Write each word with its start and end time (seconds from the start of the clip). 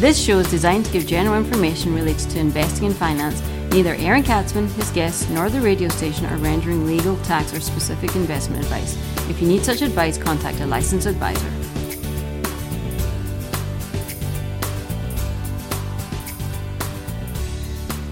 This 0.00 0.18
show 0.18 0.38
is 0.38 0.50
designed 0.50 0.86
to 0.86 0.92
give 0.92 1.06
general 1.06 1.36
information 1.36 1.94
related 1.94 2.30
to 2.30 2.38
investing 2.38 2.86
and 2.86 2.96
finance. 2.96 3.42
Neither 3.70 3.96
Aaron 3.96 4.22
Katsman, 4.22 4.66
his 4.68 4.90
guests, 4.92 5.28
nor 5.28 5.50
the 5.50 5.60
radio 5.60 5.90
station 5.90 6.24
are 6.24 6.38
rendering 6.38 6.86
legal, 6.86 7.18
tax, 7.18 7.52
or 7.52 7.60
specific 7.60 8.16
investment 8.16 8.64
advice. 8.64 8.96
If 9.28 9.42
you 9.42 9.46
need 9.46 9.62
such 9.62 9.82
advice, 9.82 10.16
contact 10.16 10.60
a 10.60 10.66
licensed 10.66 11.06
advisor. 11.06 11.46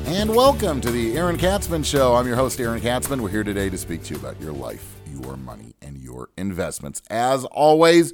And 0.08 0.36
welcome 0.36 0.82
to 0.82 0.90
the 0.90 1.16
Aaron 1.16 1.38
Katsman 1.38 1.84
Show. 1.84 2.16
I'm 2.16 2.26
your 2.26 2.36
host, 2.36 2.60
Aaron 2.60 2.82
Katsman. 2.82 3.22
We're 3.22 3.30
here 3.30 3.44
today 3.44 3.70
to 3.70 3.78
speak 3.78 4.02
to 4.02 4.12
you 4.12 4.20
about 4.20 4.38
your 4.42 4.52
life, 4.52 4.86
your 5.06 5.38
money, 5.38 5.72
and 5.80 5.96
your 5.96 6.28
investments. 6.36 7.00
As 7.08 7.46
always, 7.46 8.12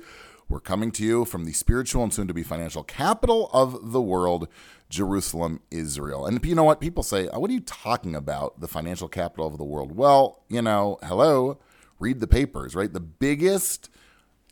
we're 0.48 0.60
coming 0.60 0.90
to 0.92 1.04
you 1.04 1.24
from 1.24 1.44
the 1.44 1.52
spiritual 1.52 2.02
and 2.02 2.12
soon 2.12 2.28
to 2.28 2.34
be 2.34 2.42
financial 2.42 2.82
capital 2.82 3.50
of 3.52 3.92
the 3.92 4.00
world, 4.00 4.48
Jerusalem, 4.88 5.60
Israel. 5.70 6.26
And 6.26 6.44
you 6.44 6.54
know 6.54 6.64
what? 6.64 6.80
People 6.80 7.02
say, 7.02 7.28
oh, 7.28 7.40
What 7.40 7.50
are 7.50 7.54
you 7.54 7.60
talking 7.60 8.14
about? 8.14 8.60
The 8.60 8.68
financial 8.68 9.08
capital 9.08 9.46
of 9.46 9.58
the 9.58 9.64
world. 9.64 9.96
Well, 9.96 10.44
you 10.48 10.62
know, 10.62 10.98
hello, 11.02 11.58
read 11.98 12.20
the 12.20 12.26
papers, 12.26 12.74
right? 12.74 12.92
The 12.92 13.00
biggest 13.00 13.88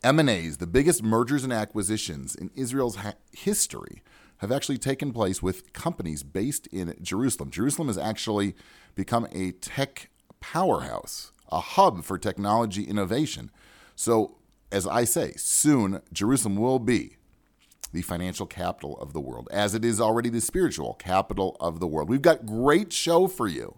M&As, 0.02 0.56
the 0.56 0.66
biggest 0.66 1.02
mergers 1.02 1.45
and 1.45 1.52
acquisitions 1.52 2.34
in 2.34 2.51
Israel's 2.54 2.96
ha- 2.96 3.15
history 3.32 4.02
have 4.38 4.51
actually 4.51 4.79
taken 4.79 5.12
place 5.12 5.40
with 5.40 5.73
companies 5.73 6.24
based 6.24 6.66
in 6.68 6.96
Jerusalem. 7.01 7.51
Jerusalem 7.51 7.87
has 7.87 7.98
actually 7.98 8.56
become 8.96 9.29
a 9.32 9.52
tech 9.52 10.10
powerhouse, 10.40 11.30
a 11.52 11.60
hub 11.60 12.02
for 12.02 12.18
technology 12.18 12.82
innovation. 12.82 13.52
So 13.95 14.38
as 14.72 14.86
I 14.86 15.04
say, 15.04 15.34
soon 15.36 16.00
Jerusalem 16.12 16.56
will 16.56 16.78
be 16.78 17.16
the 17.92 18.02
financial 18.02 18.46
capital 18.46 18.98
of 18.98 19.12
the 19.12 19.20
world, 19.20 19.48
as 19.52 19.74
it 19.74 19.84
is 19.84 20.00
already 20.00 20.30
the 20.30 20.40
spiritual 20.40 20.95
capital 20.95 21.56
of 21.60 21.78
the 21.78 21.86
world. 21.86 22.08
We've 22.08 22.22
got 22.22 22.46
great 22.46 22.92
show 22.92 23.29
for 23.29 23.46
you. 23.46 23.76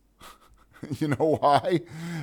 you 0.99 1.09
know 1.09 1.39
why? 1.41 1.81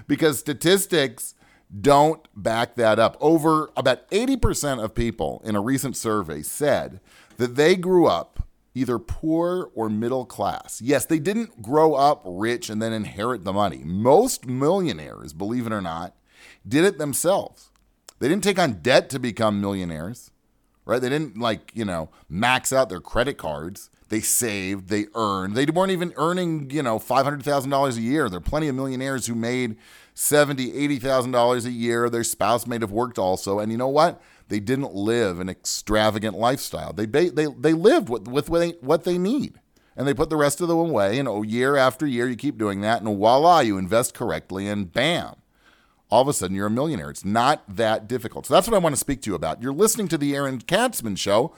Because 0.08 0.40
statistics 0.40 1.36
don't 1.82 2.28
back 2.36 2.76
that 2.76 3.00
up. 3.00 3.18
Over 3.20 3.72
about 3.76 4.10
80% 4.12 4.84
of 4.84 4.94
people 4.94 5.42
in 5.44 5.56
a 5.56 5.62
recent 5.62 5.98
survey 5.98 6.42
said 6.42 7.00
that 7.38 7.56
they 7.56 7.76
grew 7.76 8.08
up 8.08 8.48
either 8.76 9.00
poor 9.00 9.70
or 9.76 9.90
middle 9.90 10.26
class. 10.26 10.82
Yes, 10.82 11.06
they 11.06 11.20
didn't 11.20 11.62
grow 11.62 11.94
up 11.94 12.24
rich 12.26 12.70
and 12.70 12.82
then 12.82 12.94
inherit 12.94 13.44
the 13.44 13.54
money. 13.54 13.82
Most 13.84 14.48
millionaires, 14.48 15.34
believe 15.34 15.68
it 15.68 15.74
or 15.74 15.82
not, 15.82 16.16
did 16.68 16.84
it 16.84 16.98
themselves. 16.98 17.70
They 18.24 18.30
didn't 18.30 18.46
take 18.46 18.58
on 18.58 18.76
debt 18.76 19.10
to 19.10 19.20
become 19.20 19.60
millionaires, 19.60 20.32
right? 20.86 21.02
They 21.02 21.10
didn't 21.10 21.38
like, 21.38 21.74
you 21.76 21.84
know, 21.84 22.10
max 22.30 22.72
out 22.72 22.88
their 22.88 23.02
credit 23.02 23.38
cards. 23.38 23.90
They 24.08 24.22
saved, 24.22 24.88
they 24.88 25.08
earned. 25.14 25.56
They 25.56 25.66
weren't 25.66 25.92
even 25.92 26.14
earning, 26.16 26.70
you 26.70 26.82
know, 26.84 27.00
$500,000 27.00 27.98
a 27.98 28.02
year. 28.02 28.30
There 28.30 28.38
are 28.38 28.40
plenty 28.40 28.70
of 28.70 28.76
millionaires 28.76 29.26
who 29.26 29.36
made 29.36 29.76
$70,000, 30.16 31.02
$80,000 31.02 31.66
a 31.66 31.72
year. 31.72 32.10
Their 32.10 32.24
spouse 32.24 32.66
may 32.66 32.80
have 32.80 32.94
worked 32.94 33.20
also. 33.20 33.60
And 33.60 33.74
you 33.74 33.78
know 33.78 33.90
what? 33.90 34.22
They 34.48 34.62
didn't 34.62 34.96
live 34.96 35.42
an 35.42 35.50
extravagant 35.50 36.38
lifestyle. 36.38 36.94
They, 36.94 37.06
they, 37.06 37.28
they 37.28 37.74
lived 37.74 38.08
with, 38.08 38.30
with 38.30 38.48
what 38.48 39.04
they 39.04 39.18
need 39.18 39.60
and 39.98 40.08
they 40.08 40.14
put 40.14 40.30
the 40.30 40.38
rest 40.38 40.62
of 40.62 40.70
them 40.70 40.78
away. 40.78 41.20
And 41.20 41.28
oh, 41.28 41.44
year 41.44 41.76
after 41.76 42.08
year, 42.08 42.30
you 42.30 42.38
keep 42.38 42.58
doing 42.58 42.80
that, 42.82 43.02
and 43.02 43.18
voila, 43.18 43.60
you 43.60 43.78
invest 43.78 44.14
correctly, 44.14 44.68
and 44.70 44.92
bam, 44.92 45.36
all 46.14 46.22
of 46.22 46.28
a 46.28 46.34
sudden 46.34 46.56
you're 46.56 46.68
a 46.68 46.70
millionaire. 46.70 47.10
It's 47.10 47.26
not 47.26 47.64
that 47.68 48.08
difficult. 48.08 48.46
So 48.46 48.54
that's 48.54 48.68
what 48.68 48.76
I 48.76 48.78
want 48.78 48.94
to 48.94 49.00
speak 49.00 49.24
to 49.24 49.32
you 49.32 49.36
about. 49.36 49.64
You're 49.64 49.74
listening 49.74 50.08
to 50.10 50.18
the 50.18 50.36
Aaron 50.36 50.62
Katsman 50.62 51.16
Show. 51.16 51.56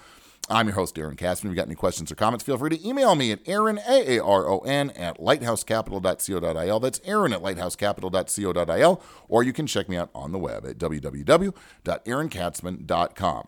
I'm 0.50 0.68
your 0.68 0.76
host, 0.76 0.98
Aaron 0.98 1.18
Katsman. 1.18 1.52
If 1.52 1.56
you 1.56 1.58
got 1.58 1.68
any 1.68 1.76
questions 1.76 2.10
or 2.10 2.16
comments, 2.16 2.46
feel 2.46 2.58
free 2.58 2.70
to 2.70 2.88
email 2.88 3.16
me 3.16 3.34
at 3.34 3.42
Aaron, 3.48 3.82
A-A-R-O-N, 3.86 4.92
at 4.92 5.20
lighthousecapital.co.il. 5.20 6.80
That's 6.80 7.02
Aaron 7.04 7.34
at 7.34 7.42
lighthousecapital.co.il. 7.42 9.02
Or 9.28 9.44
you 9.44 9.52
can 9.52 9.68
check 9.68 9.90
me 9.90 9.98
out 9.98 10.10
on 10.16 10.32
the 10.32 10.40
web 10.40 10.66
at 10.66 10.78
www.aaronkatsman.com. 10.78 13.48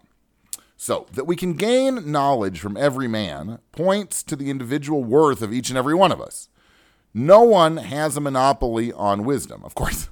So, 0.76 1.08
that 1.14 1.26
we 1.26 1.38
can 1.38 1.54
gain 1.54 2.12
knowledge 2.12 2.60
from 2.60 2.76
every 2.76 3.08
man 3.08 3.60
points 3.72 4.24
to 4.24 4.36
the 4.36 4.50
individual 4.50 5.06
worth 5.06 5.42
of 5.42 5.54
each 5.54 5.70
and 5.70 5.78
every 5.78 5.96
one 5.96 6.12
of 6.12 6.20
us. 6.20 6.50
No 7.14 7.44
one 7.44 7.78
has 7.78 8.18
a 8.18 8.22
monopoly 8.22 8.92
on 8.92 9.24
wisdom. 9.24 9.64
Of 9.64 9.74
course, 9.74 10.10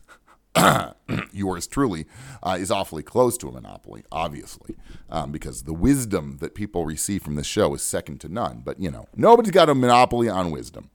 yours 1.34 1.68
truly 1.68 2.06
uh, 2.42 2.58
is 2.60 2.72
awfully 2.72 3.04
close 3.04 3.38
to 3.38 3.48
a 3.48 3.52
monopoly, 3.52 4.04
obviously, 4.12 4.76
um, 5.10 5.32
because 5.32 5.64
the 5.64 5.74
wisdom 5.74 6.38
that 6.40 6.56
people 6.56 6.86
receive 6.86 7.24
from 7.24 7.36
this 7.36 7.48
show 7.48 7.74
is 7.74 7.82
second 7.82 8.22
to 8.22 8.30
none. 8.30 8.62
But, 8.64 8.80
you 8.80 8.90
know, 8.90 9.08
nobody's 9.16 9.52
got 9.52 9.70
a 9.70 9.76
monopoly 9.76 10.30
on 10.30 10.52
wisdom. 10.52 10.90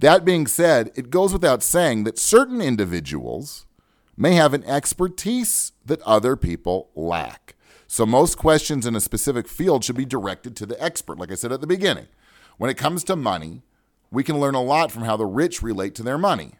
That 0.00 0.24
being 0.24 0.46
said, 0.46 0.90
it 0.94 1.10
goes 1.10 1.32
without 1.32 1.62
saying 1.62 2.04
that 2.04 2.18
certain 2.18 2.60
individuals 2.60 3.66
may 4.16 4.34
have 4.34 4.54
an 4.54 4.64
expertise 4.64 5.72
that 5.84 6.02
other 6.02 6.36
people 6.36 6.90
lack. 6.94 7.54
So, 7.86 8.06
most 8.06 8.38
questions 8.38 8.86
in 8.86 8.94
a 8.94 9.00
specific 9.00 9.48
field 9.48 9.82
should 9.82 9.96
be 9.96 10.04
directed 10.04 10.54
to 10.56 10.66
the 10.66 10.80
expert, 10.82 11.18
like 11.18 11.32
I 11.32 11.34
said 11.34 11.52
at 11.52 11.60
the 11.60 11.66
beginning. 11.66 12.06
When 12.56 12.70
it 12.70 12.76
comes 12.76 13.02
to 13.04 13.16
money, 13.16 13.62
we 14.10 14.22
can 14.22 14.38
learn 14.38 14.54
a 14.54 14.62
lot 14.62 14.92
from 14.92 15.02
how 15.02 15.16
the 15.16 15.26
rich 15.26 15.62
relate 15.62 15.94
to 15.96 16.02
their 16.02 16.18
money. 16.18 16.52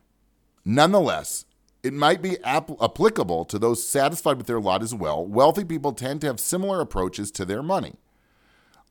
Nonetheless, 0.64 1.44
it 1.82 1.92
might 1.92 2.22
be 2.22 2.42
ap- 2.44 2.82
applicable 2.82 3.44
to 3.46 3.58
those 3.58 3.86
satisfied 3.86 4.36
with 4.36 4.46
their 4.46 4.60
lot 4.60 4.82
as 4.82 4.94
well. 4.94 5.24
Wealthy 5.24 5.64
people 5.64 5.92
tend 5.92 6.20
to 6.20 6.26
have 6.26 6.40
similar 6.40 6.80
approaches 6.80 7.30
to 7.32 7.44
their 7.44 7.62
money. 7.62 7.94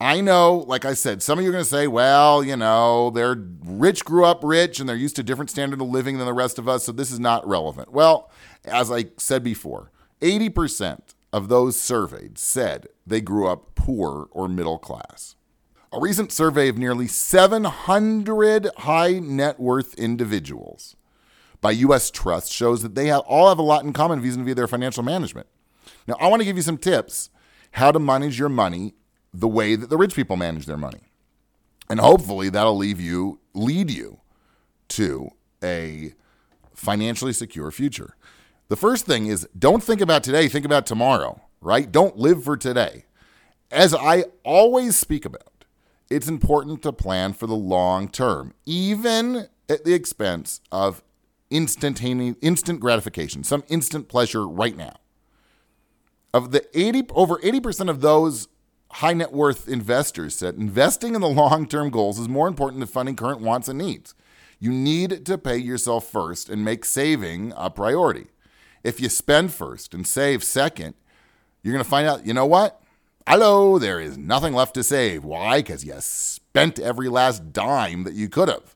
I 0.02 0.22
know, 0.22 0.64
like 0.66 0.86
I 0.86 0.94
said, 0.94 1.22
some 1.22 1.38
of 1.38 1.44
you 1.44 1.50
are 1.50 1.54
going 1.54 1.64
to 1.64 1.70
say, 1.70 1.86
well, 1.86 2.42
you 2.42 2.56
know, 2.56 3.10
they're 3.10 3.36
rich, 3.66 4.06
grew 4.06 4.24
up 4.24 4.44
rich, 4.44 4.80
and 4.80 4.88
they're 4.88 4.96
used 4.96 5.18
to 5.18 5.22
a 5.22 5.26
different 5.26 5.50
standard 5.50 5.82
of 5.82 5.90
living 5.90 6.18
than 6.18 6.26
the 6.26 6.34
rest 6.34 6.58
of 6.58 6.70
us, 6.70 6.86
so 6.86 6.94
this 6.94 7.12
is 7.12 7.20
not 7.20 7.46
relevant. 7.46 7.92
Well, 7.92 8.32
as 8.64 8.90
I 8.90 9.08
said 9.18 9.44
before, 9.44 9.92
80% 10.22 11.02
of 11.34 11.50
those 11.50 11.78
surveyed 11.78 12.38
said 12.38 12.88
they 13.06 13.20
grew 13.20 13.48
up 13.48 13.76
poor 13.76 14.30
or 14.32 14.48
middle 14.48 14.78
class. 14.78 15.36
A 15.92 16.00
recent 16.00 16.32
survey 16.32 16.70
of 16.70 16.78
nearly 16.78 17.08
700 17.08 18.70
high 18.78 19.20
net 19.20 19.60
worth 19.60 19.96
individuals 19.96 20.96
by 21.62 21.72
US 21.72 22.10
Trust 22.10 22.52
shows 22.52 22.82
that 22.82 22.96
they 22.96 23.08
have, 23.08 23.22
all 23.22 23.50
have 23.50 23.60
a 23.60 23.64
lot 23.64 23.84
in 23.84 23.94
common 23.94 24.22
vis 24.22 24.36
a 24.36 24.40
vis 24.40 24.56
their 24.56 24.68
financial 24.68 25.04
management. 25.04 25.48
Now, 26.08 26.16
I 26.20 26.28
want 26.28 26.42
to 26.42 26.46
give 26.46 26.56
you 26.56 26.64
some 26.64 26.78
tips 26.78 27.30
how 27.72 27.92
to 27.92 28.00
manage 28.00 28.40
your 28.40 28.50
money 28.50 28.96
the 29.34 29.48
way 29.48 29.76
that 29.76 29.90
the 29.90 29.98
rich 29.98 30.16
people 30.16 30.38
manage 30.38 30.66
their 30.66 30.78
money. 30.78 31.12
And 31.90 32.00
hopefully 32.00 32.50
that'll 32.50 32.78
leave 32.78 33.00
you 33.00 33.40
lead 33.54 33.92
you 33.92 34.20
to 34.90 35.30
a 35.64 36.14
financially 36.74 37.34
secure 37.34 37.72
future. 37.72 38.16
The 38.70 38.76
first 38.76 39.06
thing 39.06 39.28
is 39.28 39.48
don't 39.58 39.84
think 39.84 40.02
about 40.02 40.24
today, 40.24 40.48
think 40.48 40.66
about 40.66 40.86
tomorrow, 40.86 41.42
right? 41.62 41.92
Don't 41.92 42.18
live 42.18 42.44
for 42.44 42.56
today. 42.56 43.06
As 43.72 43.94
I 43.94 44.26
always 44.44 44.96
speak 44.96 45.26
about, 45.26 45.66
it's 46.10 46.28
important 46.28 46.82
to 46.84 46.92
plan 46.92 47.34
for 47.34 47.48
the 47.48 47.56
long 47.56 48.08
term, 48.10 48.54
even 48.66 49.48
at 49.68 49.84
the 49.86 49.94
expense 49.94 50.62
of 50.72 51.04
instantaneous 51.52 52.36
instant 52.42 52.80
gratification, 52.80 53.44
some 53.44 53.64
instant 53.68 54.08
pleasure 54.08 54.48
right 54.48 54.76
now. 54.76 54.94
Of 56.34 56.52
the 56.52 56.66
80 56.78 57.08
over 57.14 57.38
80% 57.38 57.90
of 57.90 58.02
those 58.02 58.48
high 58.94 59.14
net 59.14 59.32
worth 59.32 59.68
investors 59.68 60.36
said 60.36 60.56
investing 60.56 61.16
in 61.16 61.22
the 61.22 61.30
long 61.30 61.68
term 61.68 61.90
goals 61.90 62.20
is 62.20 62.30
more 62.30 62.48
important 62.48 62.80
than 62.80 62.88
funding 62.88 63.16
current 63.16 63.42
wants 63.42 63.68
and 63.68 63.80
needs. 63.80 64.14
You 64.60 64.72
need 64.72 65.26
to 65.26 65.38
pay 65.38 65.58
yourself 65.58 66.08
first 66.08 66.50
and 66.50 66.66
make 66.66 66.84
saving 66.84 67.54
a 67.56 67.70
priority. 67.70 68.28
If 68.84 69.00
you 69.00 69.10
spend 69.10 69.54
first 69.54 69.94
and 69.94 70.06
save 70.06 70.44
second, 70.44 70.96
you're 71.64 71.74
going 71.74 71.84
to 71.84 71.90
find 71.90 72.08
out, 72.08 72.26
you 72.26 72.34
know 72.34 72.46
what? 72.46 72.82
Hello, 73.28 73.78
there 73.78 74.00
is 74.00 74.18
nothing 74.18 74.54
left 74.54 74.74
to 74.74 74.84
save. 74.84 75.24
Why? 75.24 75.60
Because 75.60 75.86
you 75.86 75.94
spent 76.00 76.80
every 76.80 77.10
last 77.10 77.54
dime 77.54 78.04
that 78.04 78.14
you 78.14 78.28
could 78.28 78.50
have. 78.50 78.76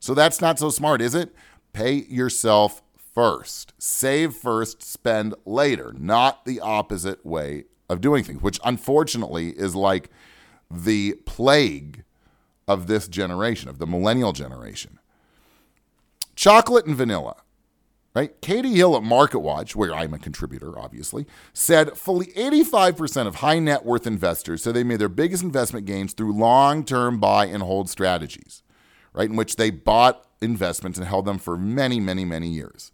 So 0.00 0.14
that's 0.14 0.40
not 0.40 0.58
so 0.58 0.70
smart, 0.70 1.02
is 1.02 1.14
it? 1.14 1.34
Pay 1.72 2.04
yourself 2.04 2.82
first. 3.14 3.72
Save 3.78 4.34
first, 4.34 4.82
spend 4.82 5.34
later, 5.44 5.94
not 5.98 6.44
the 6.44 6.60
opposite 6.60 7.24
way 7.26 7.64
of 7.88 8.00
doing 8.00 8.22
things, 8.22 8.42
which 8.42 8.60
unfortunately 8.64 9.50
is 9.50 9.74
like 9.74 10.10
the 10.70 11.14
plague 11.24 12.04
of 12.66 12.86
this 12.86 13.08
generation, 13.08 13.68
of 13.68 13.78
the 13.78 13.86
millennial 13.86 14.32
generation. 14.32 14.98
Chocolate 16.36 16.86
and 16.86 16.96
vanilla. 16.96 17.36
Right? 18.14 18.40
Katie 18.40 18.74
Hill 18.74 18.96
at 18.96 19.02
MarketWatch, 19.02 19.76
where 19.76 19.94
I'm 19.94 20.14
a 20.14 20.18
contributor, 20.18 20.78
obviously, 20.78 21.26
said 21.52 21.96
fully 21.96 22.26
85% 22.26 23.26
of 23.26 23.36
high 23.36 23.58
net 23.58 23.84
worth 23.84 24.06
investors 24.06 24.62
said 24.62 24.74
they 24.74 24.82
made 24.82 24.98
their 24.98 25.08
biggest 25.08 25.42
investment 25.42 25.86
gains 25.86 26.14
through 26.14 26.32
long 26.32 26.84
term 26.84 27.20
buy 27.20 27.46
and 27.46 27.62
hold 27.62 27.88
strategies, 27.88 28.62
right? 29.12 29.30
In 29.30 29.36
which 29.36 29.56
they 29.56 29.70
bought 29.70 30.27
investments 30.40 30.98
and 30.98 31.06
held 31.06 31.24
them 31.24 31.38
for 31.38 31.56
many, 31.56 32.00
many, 32.00 32.24
many 32.24 32.48
years. 32.48 32.92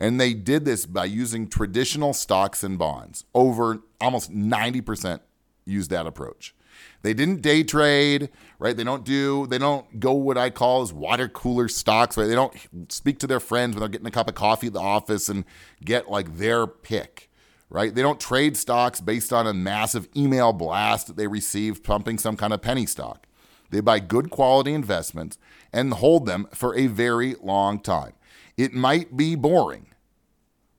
And 0.00 0.20
they 0.20 0.32
did 0.32 0.64
this 0.64 0.86
by 0.86 1.06
using 1.06 1.48
traditional 1.48 2.12
stocks 2.12 2.62
and 2.62 2.78
bonds. 2.78 3.24
Over 3.34 3.80
almost 4.00 4.32
90% 4.32 5.20
used 5.64 5.90
that 5.90 6.06
approach. 6.06 6.54
They 7.02 7.14
didn't 7.14 7.42
day 7.42 7.62
trade, 7.62 8.28
right? 8.58 8.76
They 8.76 8.84
don't 8.84 9.04
do, 9.04 9.46
they 9.46 9.58
don't 9.58 10.00
go 10.00 10.12
what 10.12 10.38
I 10.38 10.50
call 10.50 10.82
as 10.82 10.92
water 10.92 11.28
cooler 11.28 11.68
stocks, 11.68 12.16
right? 12.16 12.26
They 12.26 12.34
don't 12.34 12.54
speak 12.90 13.18
to 13.20 13.26
their 13.26 13.40
friends 13.40 13.74
when 13.74 13.80
they're 13.80 13.88
getting 13.88 14.06
a 14.06 14.12
cup 14.12 14.28
of 14.28 14.34
coffee 14.34 14.68
at 14.68 14.72
the 14.72 14.80
office 14.80 15.28
and 15.28 15.44
get 15.84 16.10
like 16.10 16.38
their 16.38 16.66
pick, 16.66 17.30
right? 17.70 17.94
They 17.94 18.02
don't 18.02 18.20
trade 18.20 18.56
stocks 18.56 19.00
based 19.00 19.32
on 19.32 19.46
a 19.46 19.54
massive 19.54 20.08
email 20.16 20.52
blast 20.52 21.06
that 21.06 21.16
they 21.16 21.26
received 21.26 21.84
pumping 21.84 22.18
some 22.18 22.36
kind 22.36 22.52
of 22.52 22.62
penny 22.62 22.86
stock. 22.86 23.27
They 23.70 23.80
buy 23.80 24.00
good 24.00 24.30
quality 24.30 24.72
investments 24.72 25.38
and 25.72 25.94
hold 25.94 26.26
them 26.26 26.48
for 26.54 26.74
a 26.76 26.86
very 26.86 27.34
long 27.40 27.80
time. 27.80 28.12
It 28.56 28.72
might 28.72 29.16
be 29.16 29.34
boring, 29.34 29.88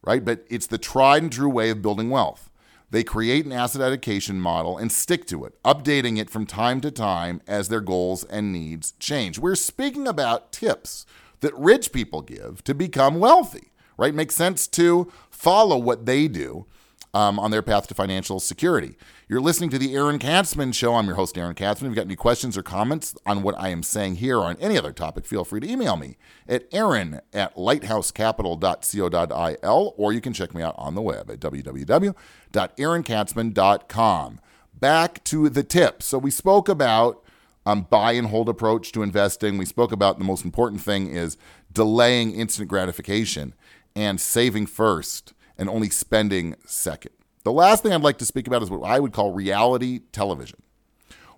right? 0.01 0.23
But 0.23 0.45
it's 0.49 0.67
the 0.67 0.77
tried 0.77 1.23
and 1.23 1.31
true 1.31 1.49
way 1.49 1.69
of 1.69 1.81
building 1.81 2.09
wealth. 2.09 2.49
They 2.91 3.03
create 3.03 3.45
an 3.45 3.51
asset 3.51 3.81
allocation 3.81 4.41
model 4.41 4.77
and 4.77 4.91
stick 4.91 5.25
to 5.27 5.45
it, 5.45 5.61
updating 5.63 6.17
it 6.17 6.29
from 6.29 6.45
time 6.47 6.81
to 6.81 6.89
time 6.89 7.41
as 7.47 7.69
their 7.69 7.81
goals 7.81 8.23
and 8.23 8.51
needs 8.51 8.93
change. 8.93 9.37
We're 9.37 9.55
speaking 9.55 10.07
about 10.07 10.51
tips 10.51 11.05
that 11.41 11.55
rich 11.55 11.91
people 11.91 12.21
give 12.21 12.63
to 12.63 12.73
become 12.73 13.19
wealthy, 13.19 13.71
right? 13.97 14.13
Makes 14.13 14.35
sense 14.35 14.67
to 14.69 15.11
follow 15.29 15.77
what 15.77 16.05
they 16.07 16.27
do 16.27 16.65
um, 17.13 17.39
on 17.39 17.51
their 17.51 17.61
path 17.61 17.87
to 17.87 17.93
financial 17.93 18.39
security. 18.39 18.97
You're 19.29 19.39
listening 19.41 19.69
to 19.69 19.77
the 19.77 19.93
Aaron 19.93 20.17
Katsman 20.17 20.71
Show. 20.71 20.95
I'm 20.95 21.05
your 21.05 21.13
host, 21.13 21.37
Aaron 21.37 21.53
Katsman. 21.53 21.85
If 21.85 21.91
you've 21.91 21.97
got 21.97 22.07
any 22.07 22.15
questions 22.15 22.57
or 22.57 22.63
comments 22.63 23.15
on 23.27 23.43
what 23.43 23.53
I 23.59 23.69
am 23.69 23.83
saying 23.83 24.15
here 24.15 24.39
or 24.39 24.45
on 24.45 24.57
any 24.59 24.75
other 24.75 24.91
topic, 24.91 25.27
feel 25.27 25.45
free 25.45 25.59
to 25.59 25.69
email 25.69 25.97
me 25.97 26.17
at 26.47 26.65
aaron 26.71 27.21
at 27.31 27.55
lighthousecapital.co.il 27.55 29.93
or 29.97 30.13
you 30.13 30.19
can 30.19 30.33
check 30.33 30.55
me 30.55 30.63
out 30.63 30.73
on 30.79 30.95
the 30.95 31.03
web 31.03 31.29
at 31.29 31.39
www.aaronkatsman.com. 31.39 34.39
Back 34.73 35.23
to 35.25 35.47
the 35.47 35.63
tips. 35.63 36.07
So 36.07 36.17
we 36.17 36.31
spoke 36.31 36.67
about 36.67 37.23
um, 37.67 37.83
buy 37.83 38.13
and 38.13 38.29
hold 38.29 38.49
approach 38.49 38.91
to 38.93 39.03
investing. 39.03 39.59
We 39.59 39.65
spoke 39.65 39.91
about 39.91 40.17
the 40.17 40.25
most 40.25 40.43
important 40.43 40.81
thing 40.81 41.05
is 41.05 41.37
delaying 41.71 42.33
instant 42.33 42.67
gratification 42.67 43.53
and 43.95 44.19
saving 44.19 44.65
first 44.65 45.35
and 45.55 45.69
only 45.69 45.91
spending 45.91 46.55
second. 46.65 47.11
The 47.49 47.53
last 47.53 47.81
thing 47.81 47.91
I'd 47.91 48.03
like 48.03 48.19
to 48.19 48.27
speak 48.27 48.45
about 48.45 48.61
is 48.61 48.69
what 48.69 48.87
I 48.87 48.99
would 48.99 49.11
call 49.11 49.33
reality 49.33 50.01
television. 50.11 50.61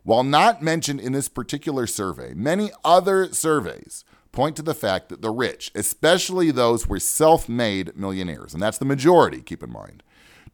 While 0.03 0.25
not 0.25 0.61
mentioned 0.61 0.99
in 0.99 1.13
this 1.13 1.29
particular 1.29 1.87
survey, 1.87 2.33
many 2.33 2.69
other 2.83 3.31
surveys 3.31 4.03
point 4.33 4.57
to 4.57 4.61
the 4.61 4.73
fact 4.73 5.07
that 5.07 5.21
the 5.21 5.31
rich, 5.31 5.71
especially 5.73 6.51
those 6.51 6.83
who 6.83 6.95
are 6.95 6.99
self 6.99 7.47
made 7.47 7.95
millionaires, 7.95 8.53
and 8.53 8.61
that's 8.61 8.77
the 8.77 8.83
majority, 8.83 9.41
keep 9.41 9.63
in 9.63 9.71
mind, 9.71 10.03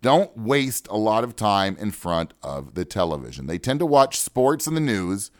don't 0.03 0.37
waste 0.37 0.87
a 0.91 0.97
lot 0.97 1.23
of 1.23 1.35
time 1.35 1.75
in 1.79 1.89
front 1.89 2.35
of 2.43 2.75
the 2.75 2.85
television. 2.85 3.47
They 3.47 3.57
tend 3.57 3.79
to 3.79 3.87
watch 3.87 4.19
sports 4.19 4.67
and 4.67 4.77
the 4.77 4.81
news, 4.81 5.31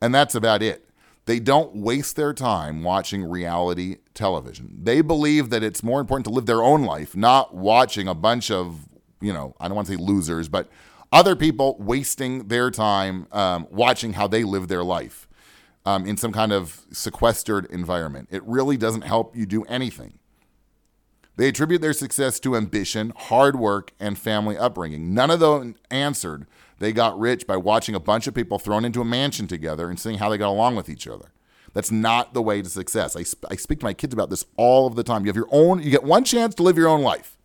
and 0.00 0.14
that's 0.14 0.34
about 0.34 0.62
it. 0.62 0.88
They 1.26 1.38
don't 1.38 1.76
waste 1.76 2.16
their 2.16 2.32
time 2.32 2.82
watching 2.82 3.24
reality 3.24 3.98
television. 4.14 4.78
They 4.84 5.02
believe 5.02 5.50
that 5.50 5.62
it's 5.62 5.82
more 5.82 6.00
important 6.00 6.24
to 6.24 6.32
live 6.32 6.46
their 6.46 6.62
own 6.62 6.82
life, 6.82 7.14
not 7.14 7.54
watching 7.54 8.08
a 8.08 8.14
bunch 8.14 8.50
of 8.50 8.86
you 9.20 9.32
know, 9.32 9.54
I 9.60 9.68
don't 9.68 9.74
want 9.74 9.86
to 9.88 9.94
say 9.94 10.02
losers, 10.02 10.48
but 10.48 10.68
other 11.12 11.36
people 11.36 11.76
wasting 11.78 12.48
their 12.48 12.70
time 12.70 13.26
um, 13.32 13.66
watching 13.70 14.14
how 14.14 14.26
they 14.26 14.44
live 14.44 14.68
their 14.68 14.84
life 14.84 15.28
um, 15.84 16.06
in 16.06 16.16
some 16.16 16.32
kind 16.32 16.52
of 16.52 16.82
sequestered 16.92 17.66
environment. 17.66 18.28
It 18.30 18.42
really 18.44 18.76
doesn't 18.76 19.02
help 19.02 19.36
you 19.36 19.46
do 19.46 19.64
anything. 19.64 20.14
They 21.36 21.48
attribute 21.48 21.80
their 21.80 21.92
success 21.92 22.38
to 22.40 22.56
ambition, 22.56 23.12
hard 23.16 23.58
work, 23.58 23.92
and 23.98 24.18
family 24.18 24.58
upbringing. 24.58 25.14
None 25.14 25.30
of 25.30 25.40
them 25.40 25.74
answered 25.90 26.46
they 26.78 26.92
got 26.92 27.18
rich 27.18 27.46
by 27.46 27.56
watching 27.56 27.94
a 27.94 28.00
bunch 28.00 28.26
of 28.26 28.34
people 28.34 28.58
thrown 28.58 28.84
into 28.84 29.00
a 29.00 29.04
mansion 29.04 29.46
together 29.46 29.88
and 29.88 29.98
seeing 29.98 30.18
how 30.18 30.28
they 30.28 30.38
got 30.38 30.50
along 30.50 30.76
with 30.76 30.88
each 30.88 31.06
other. 31.06 31.32
That's 31.72 31.90
not 31.90 32.34
the 32.34 32.42
way 32.42 32.62
to 32.62 32.68
success. 32.68 33.16
I, 33.16 33.22
sp- 33.24 33.46
I 33.50 33.56
speak 33.56 33.80
to 33.80 33.84
my 33.84 33.94
kids 33.94 34.12
about 34.12 34.28
this 34.28 34.44
all 34.56 34.86
of 34.86 34.96
the 34.96 35.04
time. 35.04 35.24
You 35.24 35.28
have 35.28 35.36
your 35.36 35.48
own, 35.50 35.82
you 35.82 35.90
get 35.90 36.04
one 36.04 36.24
chance 36.24 36.54
to 36.56 36.62
live 36.62 36.76
your 36.76 36.88
own 36.88 37.02
life 37.02 37.36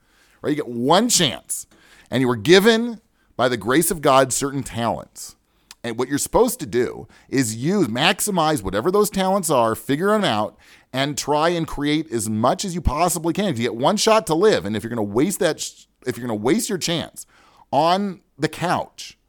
right? 0.45 0.51
You 0.51 0.63
get 0.63 0.67
one 0.67 1.09
chance, 1.09 1.65
and 2.09 2.21
you 2.21 2.27
were 2.27 2.35
given 2.35 3.01
by 3.35 3.49
the 3.49 3.57
grace 3.57 3.91
of 3.91 4.01
God 4.01 4.31
certain 4.31 4.63
talents. 4.63 5.35
And 5.83 5.99
what 5.99 6.07
you're 6.07 6.17
supposed 6.17 6.59
to 6.61 6.65
do 6.65 7.07
is 7.29 7.55
use, 7.55 7.87
maximize 7.87 8.63
whatever 8.63 8.89
those 8.89 9.11
talents 9.11 9.51
are, 9.51 9.75
figure 9.75 10.07
them 10.07 10.23
out, 10.23 10.57
and 10.91 11.15
try 11.15 11.49
and 11.49 11.67
create 11.67 12.11
as 12.11 12.27
much 12.27 12.65
as 12.65 12.73
you 12.73 12.81
possibly 12.81 13.33
can. 13.33 13.49
If 13.49 13.59
You 13.59 13.65
get 13.65 13.75
one 13.75 13.97
shot 13.97 14.25
to 14.27 14.33
live, 14.33 14.65
and 14.65 14.75
if 14.75 14.81
you're 14.81 14.89
going 14.89 15.07
to 15.07 15.13
waste 15.13 15.39
that, 15.41 15.57
if 16.07 16.17
you're 16.17 16.25
going 16.25 16.39
to 16.39 16.43
waste 16.43 16.69
your 16.69 16.79
chance 16.79 17.27
on 17.71 18.21
the 18.35 18.47
couch, 18.47 19.19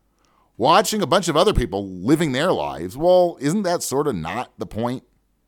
watching 0.56 1.02
a 1.02 1.06
bunch 1.06 1.28
of 1.28 1.36
other 1.36 1.52
people 1.52 1.86
living 1.86 2.32
their 2.32 2.52
lives, 2.52 2.96
well, 2.96 3.36
isn't 3.40 3.64
that 3.64 3.82
sort 3.82 4.06
of 4.06 4.14
not 4.14 4.52
the 4.58 4.66
point? 4.66 5.02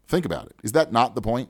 Think 0.08 0.26
about 0.26 0.47
it. 0.47 0.56
Is 0.62 0.73
that 0.73 0.92
not 0.92 1.14
the 1.14 1.23
point? 1.23 1.49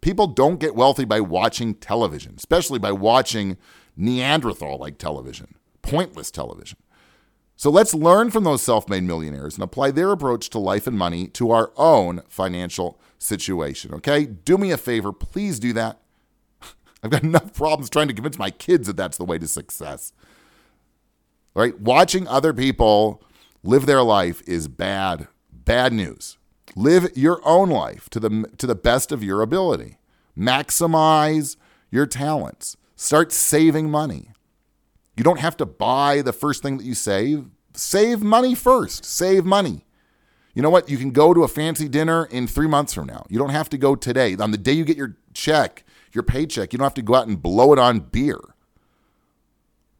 People 0.00 0.28
don't 0.28 0.58
get 0.58 0.74
wealthy 0.74 1.04
by 1.04 1.20
watching 1.20 1.74
television, 1.74 2.36
especially 2.38 2.78
by 2.78 2.92
watching 2.92 3.58
Neanderthal 4.00 4.78
like 4.78 4.96
television, 4.96 5.54
pointless 5.82 6.30
television. 6.30 6.78
So 7.54 7.68
let's 7.70 7.92
learn 7.92 8.30
from 8.30 8.44
those 8.44 8.62
self 8.62 8.88
made 8.88 9.02
millionaires 9.02 9.54
and 9.56 9.62
apply 9.62 9.90
their 9.90 10.10
approach 10.10 10.48
to 10.50 10.58
life 10.58 10.86
and 10.86 10.96
money 10.96 11.26
to 11.28 11.50
our 11.50 11.70
own 11.76 12.22
financial 12.26 12.98
situation. 13.18 13.92
Okay? 13.92 14.24
Do 14.24 14.56
me 14.56 14.70
a 14.70 14.78
favor, 14.78 15.12
please 15.12 15.60
do 15.60 15.74
that. 15.74 16.00
I've 17.02 17.10
got 17.10 17.24
enough 17.24 17.52
problems 17.52 17.90
trying 17.90 18.08
to 18.08 18.14
convince 18.14 18.38
my 18.38 18.50
kids 18.50 18.86
that 18.86 18.96
that's 18.96 19.18
the 19.18 19.26
way 19.26 19.38
to 19.38 19.46
success. 19.46 20.14
Right? 21.54 21.78
Watching 21.78 22.26
other 22.26 22.54
people 22.54 23.22
live 23.62 23.84
their 23.84 24.02
life 24.02 24.40
is 24.48 24.66
bad, 24.66 25.28
bad 25.52 25.92
news. 25.92 26.38
Live 26.74 27.14
your 27.14 27.42
own 27.44 27.68
life 27.68 28.08
to 28.08 28.20
the, 28.20 28.46
to 28.56 28.66
the 28.66 28.74
best 28.74 29.12
of 29.12 29.22
your 29.22 29.42
ability. 29.42 29.98
Maximize 30.38 31.56
your 31.90 32.06
talents. 32.06 32.78
Start 33.00 33.32
saving 33.32 33.90
money. 33.90 34.32
You 35.16 35.24
don't 35.24 35.40
have 35.40 35.56
to 35.56 35.64
buy 35.64 36.20
the 36.20 36.34
first 36.34 36.62
thing 36.62 36.76
that 36.76 36.84
you 36.84 36.94
save, 36.94 37.46
Save 37.74 38.22
money 38.22 38.54
first. 38.54 39.06
Save 39.06 39.46
money. 39.46 39.86
You 40.54 40.62
know 40.62 40.68
what? 40.68 40.90
You 40.90 40.98
can 40.98 41.10
go 41.10 41.32
to 41.32 41.42
a 41.42 41.48
fancy 41.48 41.88
dinner 41.88 42.26
in 42.26 42.46
three 42.46 42.66
months 42.66 42.92
from 42.92 43.06
now. 43.06 43.24
You 43.30 43.38
don't 43.38 43.50
have 43.50 43.70
to 43.70 43.78
go 43.78 43.94
today. 43.94 44.36
On 44.36 44.50
the 44.50 44.58
day 44.58 44.72
you 44.72 44.84
get 44.84 44.98
your 44.98 45.16
check, 45.32 45.84
your 46.12 46.24
paycheck, 46.24 46.72
you 46.72 46.78
don't 46.78 46.84
have 46.84 46.94
to 46.94 47.02
go 47.02 47.14
out 47.14 47.26
and 47.26 47.40
blow 47.40 47.72
it 47.72 47.78
on 47.78 48.00
beer. 48.00 48.38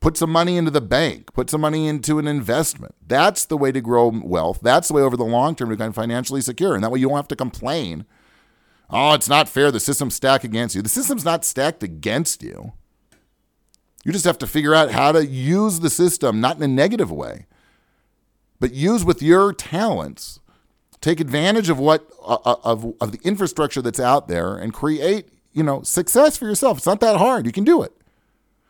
Put 0.01 0.19
some 0.19 0.31
money 0.31 0.59
into 0.59 0.71
the 0.71 0.83
bank. 0.83 1.33
Put 1.33 1.49
some 1.49 1.63
money 1.63 1.89
into 1.89 2.19
an 2.19 2.27
investment. 2.27 2.95
That's 3.07 3.47
the 3.47 3.57
way 3.57 3.73
to 3.73 3.81
grow 3.81 4.09
wealth. 4.09 4.61
That's 4.63 4.89
the 4.89 4.95
way 4.95 5.03
over 5.03 5.17
the 5.17 5.25
long 5.25 5.55
term 5.55 5.71
to 5.71 5.77
become 5.77 5.95
financially 5.95 6.43
secure. 6.43 6.75
And 6.75 6.85
that 6.85 6.91
way 6.91 6.99
you 6.99 7.09
don't 7.09 7.17
have 7.17 7.29
to 7.29 7.37
complain. 7.37 8.05
Oh, 8.89 9.15
it's 9.15 9.29
not 9.29 9.49
fair. 9.49 9.71
The 9.71 9.81
system's 9.81 10.17
stacked 10.17 10.45
against 10.45 10.75
you. 10.75 10.83
The 10.83 10.89
system's 10.89 11.25
not 11.25 11.45
stacked 11.45 11.83
against 11.83 12.43
you. 12.43 12.73
You 14.05 14.13
just 14.13 14.25
have 14.25 14.39
to 14.39 14.47
figure 14.47 14.75
out 14.75 14.91
how 14.91 15.13
to 15.13 15.27
use 15.27 15.81
the 15.81 15.91
system, 15.91 16.41
not 16.41 16.57
in 16.57 16.63
a 16.63 16.69
negative 16.69 17.11
way, 17.13 17.47
but 18.59 18.73
use 18.73 19.05
with 19.05 19.23
your 19.23 19.53
talents. 19.53 20.41
Take 21.01 21.21
advantage 21.21 21.69
of 21.69 21.79
what 21.79 22.11
uh, 22.23 22.39
uh, 22.45 22.57
of 22.63 22.95
of 23.01 23.13
the 23.13 23.21
infrastructure 23.25 23.81
that's 23.81 24.01
out 24.01 24.29
there 24.29 24.57
and 24.57 24.73
create, 24.73 25.29
you 25.53 25.63
know, 25.63 25.83
success 25.83 26.37
for 26.37 26.45
yourself. 26.45 26.79
It's 26.79 26.87
not 26.87 27.01
that 27.01 27.17
hard. 27.17 27.47
You 27.47 27.53
can 27.53 27.65
do 27.65 27.83
it. 27.83 27.93